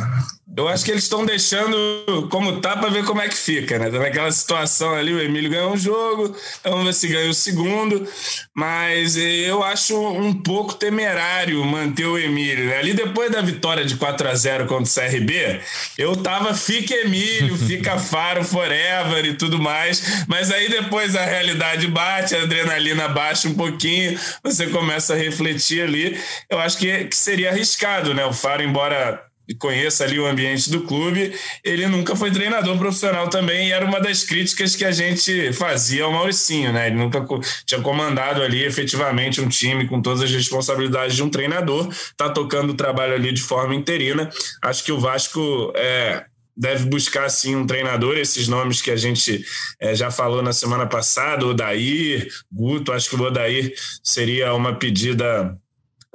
[0.59, 3.89] Eu acho que eles estão deixando como tá para ver como é que fica, né?
[3.89, 8.05] Tá naquela situação ali, o Emílio ganhou um jogo, vamos ver se ganha o segundo,
[8.53, 12.65] mas eu acho um pouco temerário manter o Emílio.
[12.65, 12.77] Né?
[12.77, 15.61] Ali depois da vitória de 4 a 0 contra o CRB,
[15.97, 21.87] eu tava fica Emílio, fica Faro forever e tudo mais, mas aí depois a realidade
[21.87, 26.19] bate, a adrenalina baixa um pouquinho, você começa a refletir ali.
[26.49, 28.25] Eu acho que, que seria arriscado, né?
[28.25, 31.33] O Faro, embora conheça ali o ambiente do clube,
[31.63, 36.03] ele nunca foi treinador profissional também e era uma das críticas que a gente fazia
[36.03, 36.87] ao Mauricinho, né?
[36.87, 37.25] Ele nunca
[37.65, 42.71] tinha comandado ali efetivamente um time com todas as responsabilidades de um treinador, tá tocando
[42.71, 44.29] o trabalho ali de forma interina.
[44.61, 46.25] Acho que o Vasco é,
[46.59, 49.45] deve buscar sim um treinador, esses nomes que a gente
[49.79, 55.57] é, já falou na semana passada, Odair, Guto, acho que o Odair seria uma pedida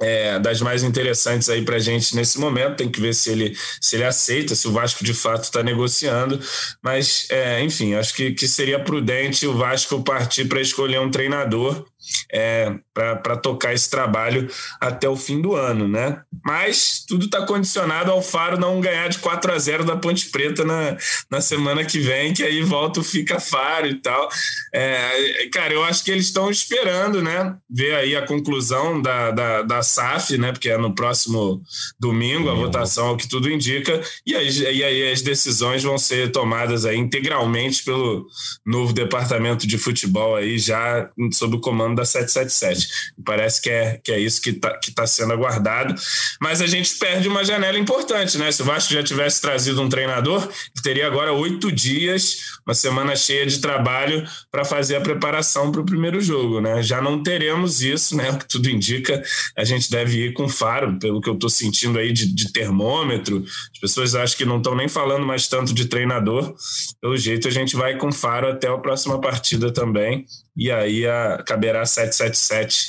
[0.05, 2.77] é, das mais interessantes aí para gente nesse momento.
[2.77, 6.39] Tem que ver se ele, se ele aceita, se o Vasco de fato está negociando.
[6.81, 11.85] Mas, é, enfim, acho que, que seria prudente o Vasco partir para escolher um treinador
[12.31, 16.21] é, para tocar esse trabalho até o fim do ano, né?
[16.43, 20.63] Mas tudo está condicionado ao Faro não ganhar de 4 a 0 da Ponte Preta
[20.63, 20.97] na,
[21.29, 24.29] na semana que vem, que aí volta o Fica Faro e tal.
[24.73, 27.55] É, cara, eu acho que eles estão esperando, né?
[27.69, 30.51] Ver aí a conclusão da, da, da SAF, né?
[30.51, 31.61] Porque é no próximo
[31.99, 36.31] domingo, a votação, o que tudo indica, e aí, e aí as decisões vão ser
[36.31, 38.27] tomadas aí integralmente pelo
[38.65, 42.87] novo departamento de futebol aí, já sob o comando da 777.
[43.23, 45.95] Parece que é, que é isso que está que tá sendo aguardado.
[46.39, 48.51] Mas a gente perde uma janela importante, né?
[48.51, 50.47] Se o Vasco já tivesse trazido um treinador,
[50.83, 55.85] teria agora oito dias, uma semana cheia de trabalho para fazer a preparação para o
[55.85, 56.83] primeiro jogo, né?
[56.83, 58.31] Já não teremos isso, né?
[58.31, 59.23] O que tudo indica,
[59.57, 63.43] a gente deve ir com faro, pelo que eu estou sentindo aí de, de termômetro.
[63.73, 66.55] As pessoas acham que não estão nem falando mais tanto de treinador.
[67.01, 71.43] Pelo jeito, a gente vai com faro até a próxima partida também e aí a,
[71.45, 72.87] caberá 777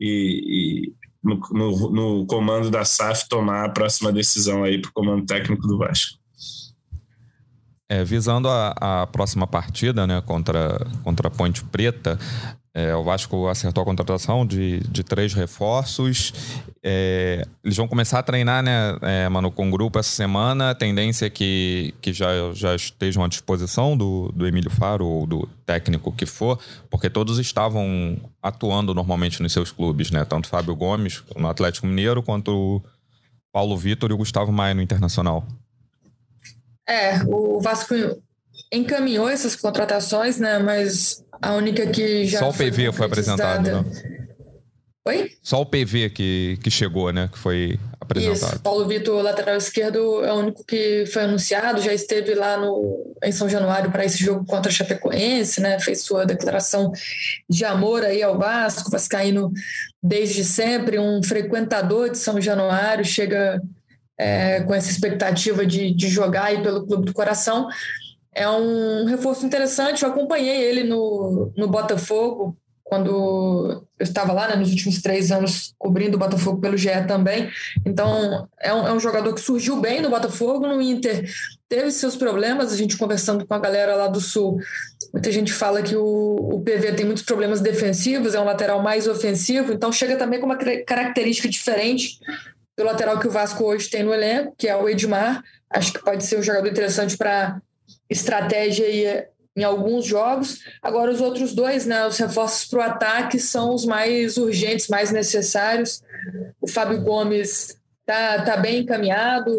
[0.00, 4.92] e, e no, no, no, comando da SAF tomar a próxima decisão aí para o
[4.92, 6.16] comando técnico do Vasco.
[7.90, 12.18] É, visando a, a, próxima partida né, contra, contra a Ponte Preta,
[12.78, 16.32] é, o Vasco acertou a contratação de, de três reforços.
[16.80, 20.70] É, eles vão começar a treinar, né, é, mano, com o grupo essa semana.
[20.70, 25.26] A tendência é que, que já, já estejam à disposição do, do Emílio Faro ou
[25.26, 26.56] do técnico que for,
[26.88, 30.24] porque todos estavam atuando normalmente nos seus clubes, né?
[30.24, 32.80] Tanto Fábio Gomes no Atlético Mineiro, quanto
[33.52, 35.44] Paulo Vitor e o Gustavo Maia no Internacional.
[36.88, 37.92] É, o Vasco
[38.72, 40.58] encaminhou essas contratações, né?
[40.58, 42.40] Mas a única que já.
[42.40, 43.84] Só o PV foi, foi apresentado, né?
[45.06, 45.30] Oi?
[45.42, 47.30] Só o PV que, que chegou, né?
[47.32, 48.52] Que foi apresentado.
[48.52, 53.14] Isso, Paulo Vitor, lateral esquerdo, é o único que foi anunciado, já esteve lá no,
[53.24, 55.80] em São Januário para esse jogo contra a Chapecoense, né?
[55.80, 56.92] Fez sua declaração
[57.48, 59.50] de amor aí ao Vasco, Vascaíno
[60.02, 63.62] desde sempre, um frequentador de São Januário, chega
[64.18, 67.66] é, com essa expectativa de, de jogar aí pelo Clube do Coração
[68.34, 70.02] é um reforço interessante.
[70.02, 75.74] Eu acompanhei ele no, no Botafogo, quando eu estava lá, né, nos últimos três anos,
[75.78, 77.50] cobrindo o Botafogo pelo GE também.
[77.84, 81.28] Então, é um, é um jogador que surgiu bem no Botafogo, no Inter
[81.68, 82.72] teve seus problemas.
[82.72, 84.58] A gente conversando com a galera lá do Sul
[85.12, 89.06] Muita gente fala que o, o PV tem muitos problemas defensivos, é um lateral mais
[89.06, 92.18] ofensivo, então chega também com uma característica diferente
[92.76, 95.42] do lateral que o Vasco hoje tem no elenco, que é o Edmar.
[95.70, 97.60] Acho que pode ser um jogador interessante para
[98.08, 100.60] estratégia em alguns jogos.
[100.80, 105.10] Agora, os outros dois, né, os reforços para o ataque, são os mais urgentes, mais
[105.10, 106.02] necessários.
[106.60, 109.50] O Fábio Gomes está tá bem encaminhado,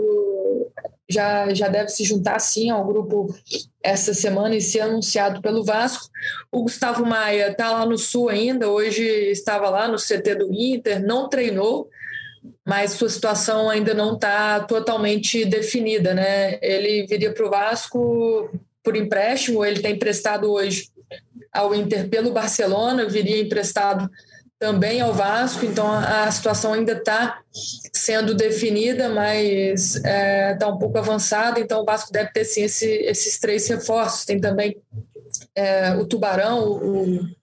[1.09, 3.33] já, já deve se juntar sim ao grupo
[3.83, 6.07] essa semana e ser anunciado pelo Vasco.
[6.51, 11.03] O Gustavo Maia está lá no Sul ainda, hoje estava lá no CT do Inter,
[11.03, 11.89] não treinou,
[12.69, 16.59] mas sua situação ainda não está totalmente definida, né?
[16.61, 18.47] Ele viria para o Vasco
[18.83, 20.87] por empréstimo, ele tem emprestado hoje
[21.51, 24.07] ao Inter pelo Barcelona, viria emprestado
[24.59, 27.39] também ao Vasco, então a, situação ainda está
[27.91, 32.61] sendo definida, mas está é, tá um pouco avançada, então o Vasco deve ter sim
[32.61, 34.25] esse, esses três reforços.
[34.25, 34.77] Tem também
[35.55, 37.38] é, o Tubarão, o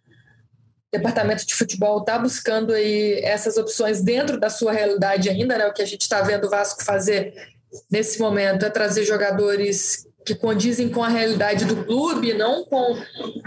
[0.96, 5.66] departamento de futebol está buscando aí essas opções dentro da sua realidade ainda, né?
[5.66, 7.34] O que a gente está vendo o Vasco fazer
[7.90, 12.96] nesse momento é trazer jogadores que condizem com a realidade do clube, não com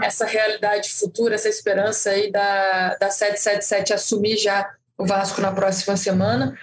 [0.02, 4.66] essa realidade futura, essa esperança aí da, da 777 assumir já
[5.00, 6.54] o Vasco na próxima semana.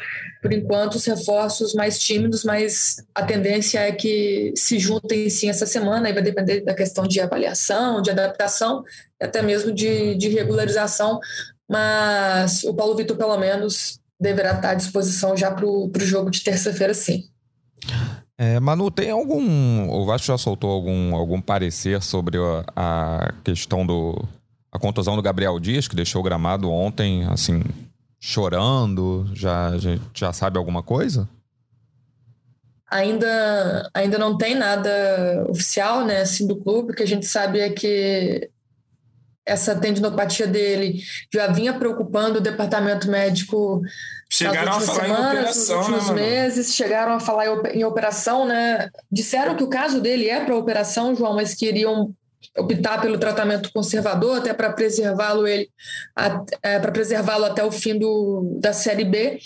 [0.44, 5.66] Por enquanto, os reforços mais tímidos, mas a tendência é que se juntem sim essa
[5.66, 8.84] semana, e vai depender da questão de avaliação, de adaptação,
[9.20, 11.20] até mesmo de, de regularização.
[11.68, 16.44] Mas o Paulo Vitor, pelo menos, deverá estar à disposição já para o jogo de
[16.44, 17.24] terça-feira, sim.
[18.38, 19.90] É, Manu, tem algum.
[19.90, 24.24] O Vasco já soltou algum, algum parecer sobre a, a questão do.
[24.72, 27.64] a contusão do Gabriel Dias, que deixou o gramado ontem, assim,
[28.20, 29.30] chorando?
[29.34, 31.28] Já, já, já sabe alguma coisa?
[32.90, 36.92] Ainda, ainda não tem nada oficial, né, assim, do clube.
[36.92, 38.50] O que a gente sabe é que
[39.46, 41.02] essa tendinopatia dele
[41.34, 43.82] já vinha preocupando o departamento médico
[44.30, 48.46] Chegaram a falar semanas, em operação, nos últimos né, meses, chegaram a falar em operação,
[48.46, 48.90] né?
[49.10, 52.14] Disseram que o caso dele é para operação, João, mas queriam
[52.58, 55.70] optar pelo tratamento conservador até para preservá-lo ele
[56.64, 59.40] é, para preservá-lo até o fim do, da série B.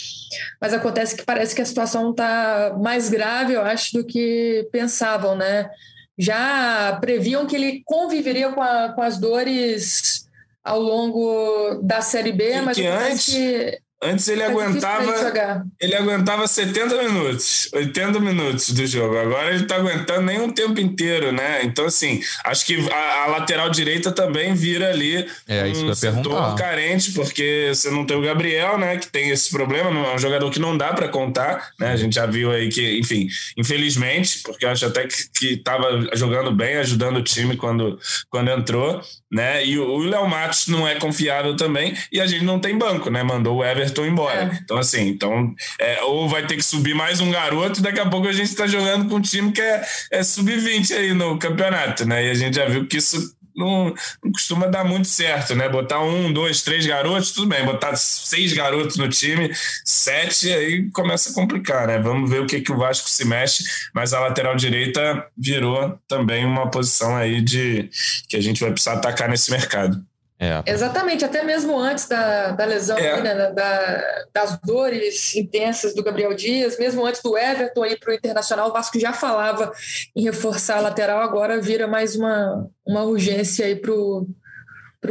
[0.60, 5.36] Mas acontece que parece que a situação está mais grave eu acho do que pensavam
[5.36, 5.70] né?
[6.18, 10.28] Já previam que ele conviveria com, a, com as dores
[10.64, 15.64] ao longo da série B e mas que antes que Antes ele aguentava.
[15.80, 19.16] Ele aguentava 70 minutos, 80 minutos do jogo.
[19.16, 21.64] Agora ele está aguentando nem um tempo inteiro, né?
[21.64, 26.56] Então, assim, acho que a, a lateral direita também vira ali é, um isso setor
[26.56, 28.98] carente, porque você não tem o Gabriel, né?
[28.98, 31.92] Que tem esse problema, é um jogador que não dá para contar, né?
[31.92, 36.52] A gente já viu aí que, enfim, infelizmente, porque eu acho até que estava jogando
[36.52, 38.00] bem, ajudando o time quando,
[38.32, 39.00] quando entrou,
[39.32, 39.64] né?
[39.64, 43.22] E o Léo Matos não é confiável também, e a gente não tem banco, né?
[43.22, 44.52] Mandou o Everton Everton embora.
[44.54, 44.60] É.
[44.64, 48.28] Então, assim, então, é, ou vai ter que subir mais um garoto, daqui a pouco
[48.28, 52.26] a gente está jogando com um time que é, é sub-20 aí no campeonato, né?
[52.26, 55.68] E a gente já viu que isso não, não, costuma dar muito certo, né?
[55.68, 57.66] Botar um, dois, três garotos, tudo bem.
[57.66, 59.52] Botar seis garotos no time,
[59.84, 62.00] sete, aí começa a complicar, né?
[62.00, 66.46] Vamos ver o que, que o Vasco se mexe, mas a lateral direita virou também
[66.46, 67.90] uma posição aí de
[68.30, 70.02] que a gente vai precisar atacar nesse mercado.
[70.44, 70.64] É.
[70.66, 73.22] Exatamente, até mesmo antes da, da lesão, é.
[73.22, 78.16] né, da, das dores intensas do Gabriel Dias, mesmo antes do Everton ir para o
[78.16, 79.72] Internacional, o Vasco já falava
[80.16, 84.26] em reforçar a lateral, agora vira mais uma, uma urgência aí para o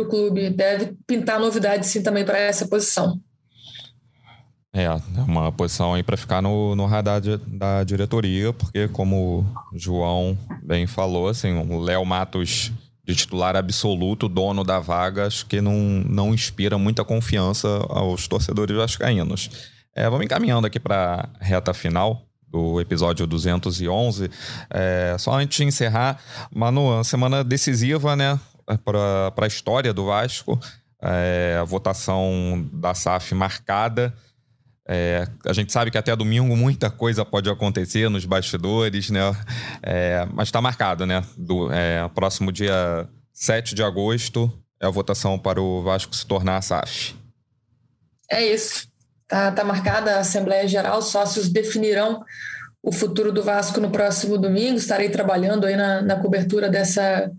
[0.09, 0.51] clube.
[0.51, 3.21] Deve pintar novidade sim também para essa posição.
[4.73, 9.47] É, é uma posição aí para ficar no, no radar de, da diretoria, porque como
[9.73, 12.73] o João bem falou, assim, o Léo Matos
[13.11, 15.75] de titular absoluto, dono da vaga, acho que não,
[16.09, 19.51] não inspira muita confiança aos torcedores vascaínos.
[19.95, 24.31] É, vamos encaminhando aqui para a reta final do episódio 211.
[24.71, 26.21] É, só antes de encerrar,
[26.55, 28.39] Manu, uma semana decisiva, né,
[28.85, 30.59] para a história do Vasco.
[31.03, 34.15] É, a votação da SAF marcada.
[34.93, 39.21] É, a gente sabe que até domingo muita coisa pode acontecer nos bastidores, né?
[39.81, 41.23] É, mas está marcado, né?
[41.39, 46.57] Do é, próximo dia 7 de agosto é a votação para o Vasco se tornar
[46.57, 47.15] a SAF.
[48.29, 48.89] É isso.
[49.29, 52.25] Tá, tá marcada a Assembleia Geral, os sócios definirão
[52.83, 54.77] o futuro do Vasco no próximo domingo.
[54.77, 57.31] Estarei trabalhando aí na, na cobertura dessa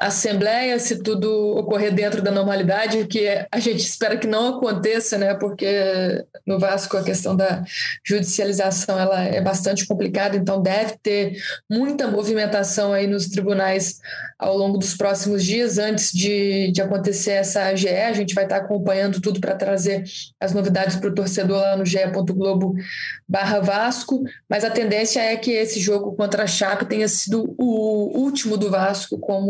[0.00, 5.34] assembleia, se tudo ocorrer dentro da normalidade, que a gente espera que não aconteça, né?
[5.34, 7.62] Porque no Vasco a questão da
[8.04, 11.36] judicialização ela é bastante complicada, então deve ter
[11.70, 14.00] muita movimentação aí nos tribunais
[14.38, 17.88] ao longo dos próximos dias antes de, de acontecer essa AGE.
[17.88, 20.04] A gente vai estar acompanhando tudo para trazer
[20.40, 22.74] as novidades para o torcedor lá no ge.globo
[23.28, 28.18] barra Vasco, mas a tendência é que esse jogo contra a Chape tenha sido o
[28.18, 29.43] último do Vasco como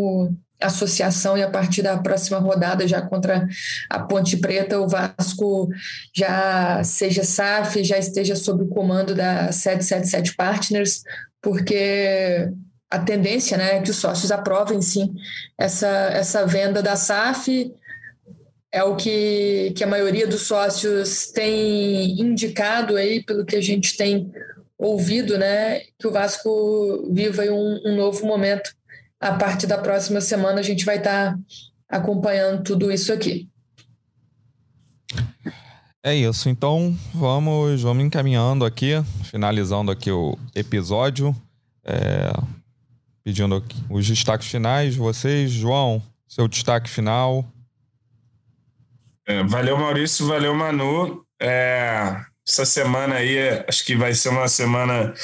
[0.61, 3.47] associação e a partir da próxima rodada já contra
[3.91, 5.69] a Ponte Preta o Vasco
[6.15, 11.03] já seja SAF, já esteja sob o comando da 777 Partners,
[11.43, 12.49] porque
[12.91, 15.13] a tendência né, é que os sócios aprovem sim
[15.59, 17.73] essa, essa venda da SAF,
[18.73, 23.97] é o que, que a maioria dos sócios tem indicado aí, pelo que a gente
[23.97, 24.33] tem
[24.77, 28.75] ouvido, né, que o Vasco viva um, um novo momento
[29.25, 31.39] a partir da próxima semana a gente vai estar tá
[31.89, 33.49] acompanhando tudo isso aqui.
[36.03, 38.93] É isso, então vamos, vamos encaminhando aqui,
[39.25, 41.35] finalizando aqui o episódio,
[41.83, 42.31] é,
[43.25, 47.47] pedindo aqui os destaques finais, vocês, João, seu destaque final.
[49.27, 51.25] É, valeu Maurício, valeu Manu.
[51.41, 55.15] É, essa semana aí, acho que vai ser uma semana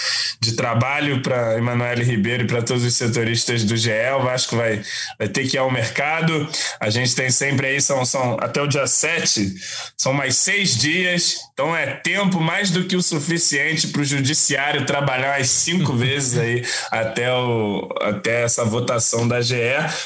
[0.41, 3.91] de trabalho para Emanuele Ribeiro e para todos os setoristas do GE.
[4.19, 4.83] O Vasco vai,
[5.19, 6.49] vai ter que ir ao mercado.
[6.81, 9.55] A gente tem sempre aí, são, são até o dia 7,
[9.99, 11.37] são mais seis dias.
[11.53, 16.39] Então é tempo mais do que o suficiente para o judiciário trabalhar as cinco vezes
[16.39, 19.61] aí até, o, até essa votação da GE.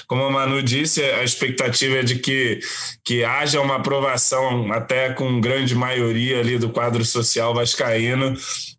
[0.08, 2.58] Como a Manu disse, a expectativa é de que,
[3.04, 8.34] que haja uma aprovação até com grande maioria ali do quadro social vascaíno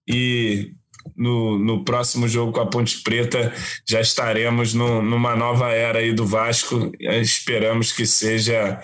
[0.07, 0.71] e
[1.15, 3.53] no, no próximo jogo com a Ponte Preta
[3.87, 6.91] já estaremos no, numa nova era aí do Vasco.
[6.99, 8.81] Esperamos que seja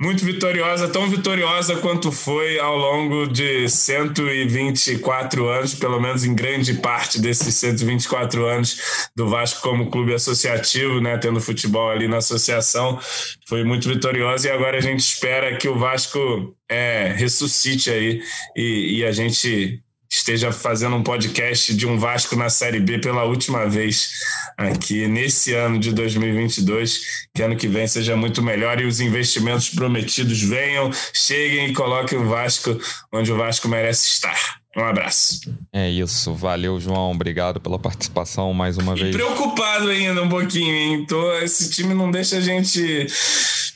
[0.00, 6.74] muito vitoriosa, tão vitoriosa quanto foi ao longo de 124 anos, pelo menos em grande
[6.74, 13.00] parte desses 124 anos do Vasco como clube associativo, né, tendo futebol ali na associação,
[13.46, 14.46] foi muito vitoriosa.
[14.46, 18.22] E agora a gente espera que o Vasco é, ressuscite aí
[18.56, 19.82] e, e a gente
[20.18, 24.10] esteja fazendo um podcast de um Vasco na Série B pela última vez
[24.56, 27.00] aqui nesse ano de 2022.
[27.34, 32.18] Que ano que vem seja muito melhor e os investimentos prometidos venham, cheguem e coloquem
[32.18, 32.78] o Vasco
[33.12, 34.58] onde o Vasco merece estar.
[34.76, 35.40] Um abraço.
[35.72, 36.34] É isso.
[36.34, 37.12] Valeu, João.
[37.12, 39.16] Obrigado pela participação mais uma e vez.
[39.16, 41.06] Preocupado ainda um pouquinho, hein?
[41.06, 43.06] Tô, esse time não deixa a gente,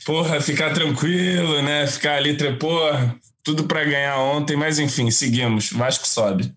[0.05, 1.87] porra, ficar tranquilo, né?
[1.87, 5.71] Ficar ali, porra, tudo para ganhar ontem, mas enfim, seguimos.
[5.71, 6.53] Vasco sobe.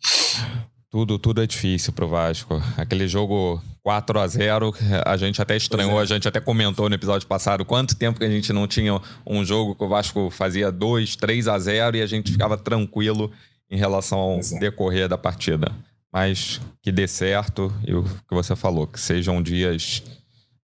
[0.91, 2.63] Tudo, tudo é difícil pro Vasco.
[2.77, 4.75] Aquele jogo 4 a 0
[5.05, 6.03] a gente até estranhou, é.
[6.03, 9.45] a gente até comentou no episódio passado quanto tempo que a gente não tinha um
[9.45, 13.31] jogo que o Vasco fazia 2, 3 a 0 e a gente ficava tranquilo
[13.69, 14.59] em relação ao é.
[14.61, 15.73] decorrer da partida.
[16.13, 20.03] Mas que dê certo e o que você falou, que sejam dias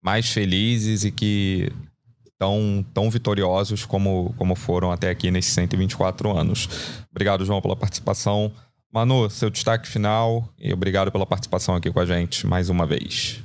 [0.00, 1.70] mais felizes e que
[2.42, 6.68] tão, tão vitoriosos como, como foram até aqui nesses 124 anos.
[7.08, 8.50] Obrigado, João, pela participação.
[8.92, 13.38] Manu, seu destaque final e obrigado pela participação aqui com a gente mais uma vez.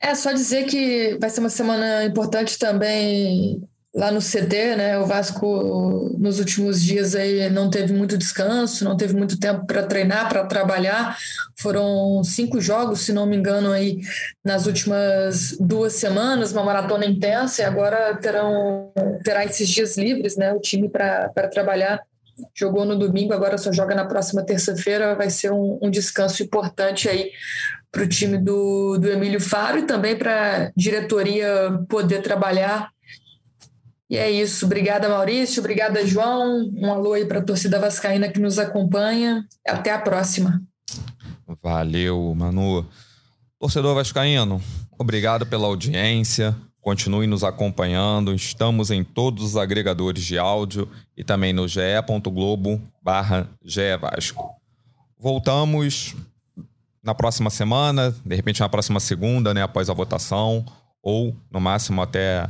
[0.00, 3.60] É só dizer que vai ser uma semana importante também
[3.96, 4.98] lá no CT, né?
[4.98, 9.84] O Vasco nos últimos dias aí não teve muito descanso, não teve muito tempo para
[9.84, 11.16] treinar, para trabalhar.
[11.58, 14.00] Foram cinco jogos, se não me engano, aí
[14.44, 18.92] nas últimas duas semanas, uma maratona intensa, e agora terão
[19.24, 20.52] terá esses dias livres, né?
[20.52, 22.02] O time para trabalhar.
[22.54, 25.14] Jogou no domingo, agora só joga na próxima terça-feira.
[25.14, 27.30] Vai ser um, um descanso importante aí
[27.90, 32.90] para o time do, do Emílio Faro e também para a diretoria poder trabalhar
[34.08, 34.66] e é isso.
[34.66, 35.60] Obrigada, Maurício.
[35.60, 36.70] Obrigada, João.
[36.74, 39.44] Um alô aí para a torcida vascaína que nos acompanha.
[39.66, 40.62] Até a próxima.
[41.62, 42.86] Valeu, Manu.
[43.58, 44.60] Torcedor vascaíno,
[44.98, 46.54] obrigado pela audiência.
[46.80, 48.34] Continue nos acompanhando.
[48.34, 53.48] Estamos em todos os agregadores de áudio e também no ge.globo barra
[54.00, 54.50] Vasco.
[55.18, 56.14] Voltamos
[57.02, 60.64] na próxima semana, de repente na próxima segunda, né, após a votação,
[61.02, 62.48] ou no máximo até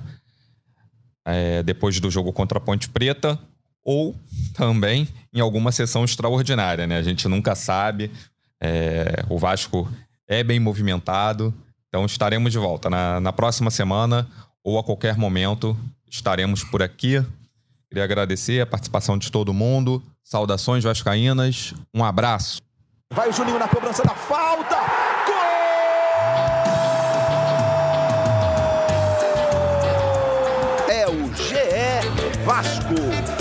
[1.26, 3.38] é, depois do jogo contra a Ponte Preta,
[3.84, 4.14] ou
[4.54, 6.96] também em alguma sessão extraordinária, né?
[6.96, 8.10] A gente nunca sabe.
[8.60, 9.88] É, o Vasco
[10.26, 11.52] é bem movimentado,
[11.88, 14.26] então estaremos de volta na, na próxima semana
[14.64, 15.76] ou a qualquer momento
[16.10, 17.22] estaremos por aqui.
[17.88, 20.02] Queria agradecer a participação de todo mundo.
[20.24, 21.74] Saudações vascaínas.
[21.94, 22.60] Um abraço.
[23.12, 25.05] Vai o Juninho na cobrança da falta.
[32.46, 33.35] Vasco.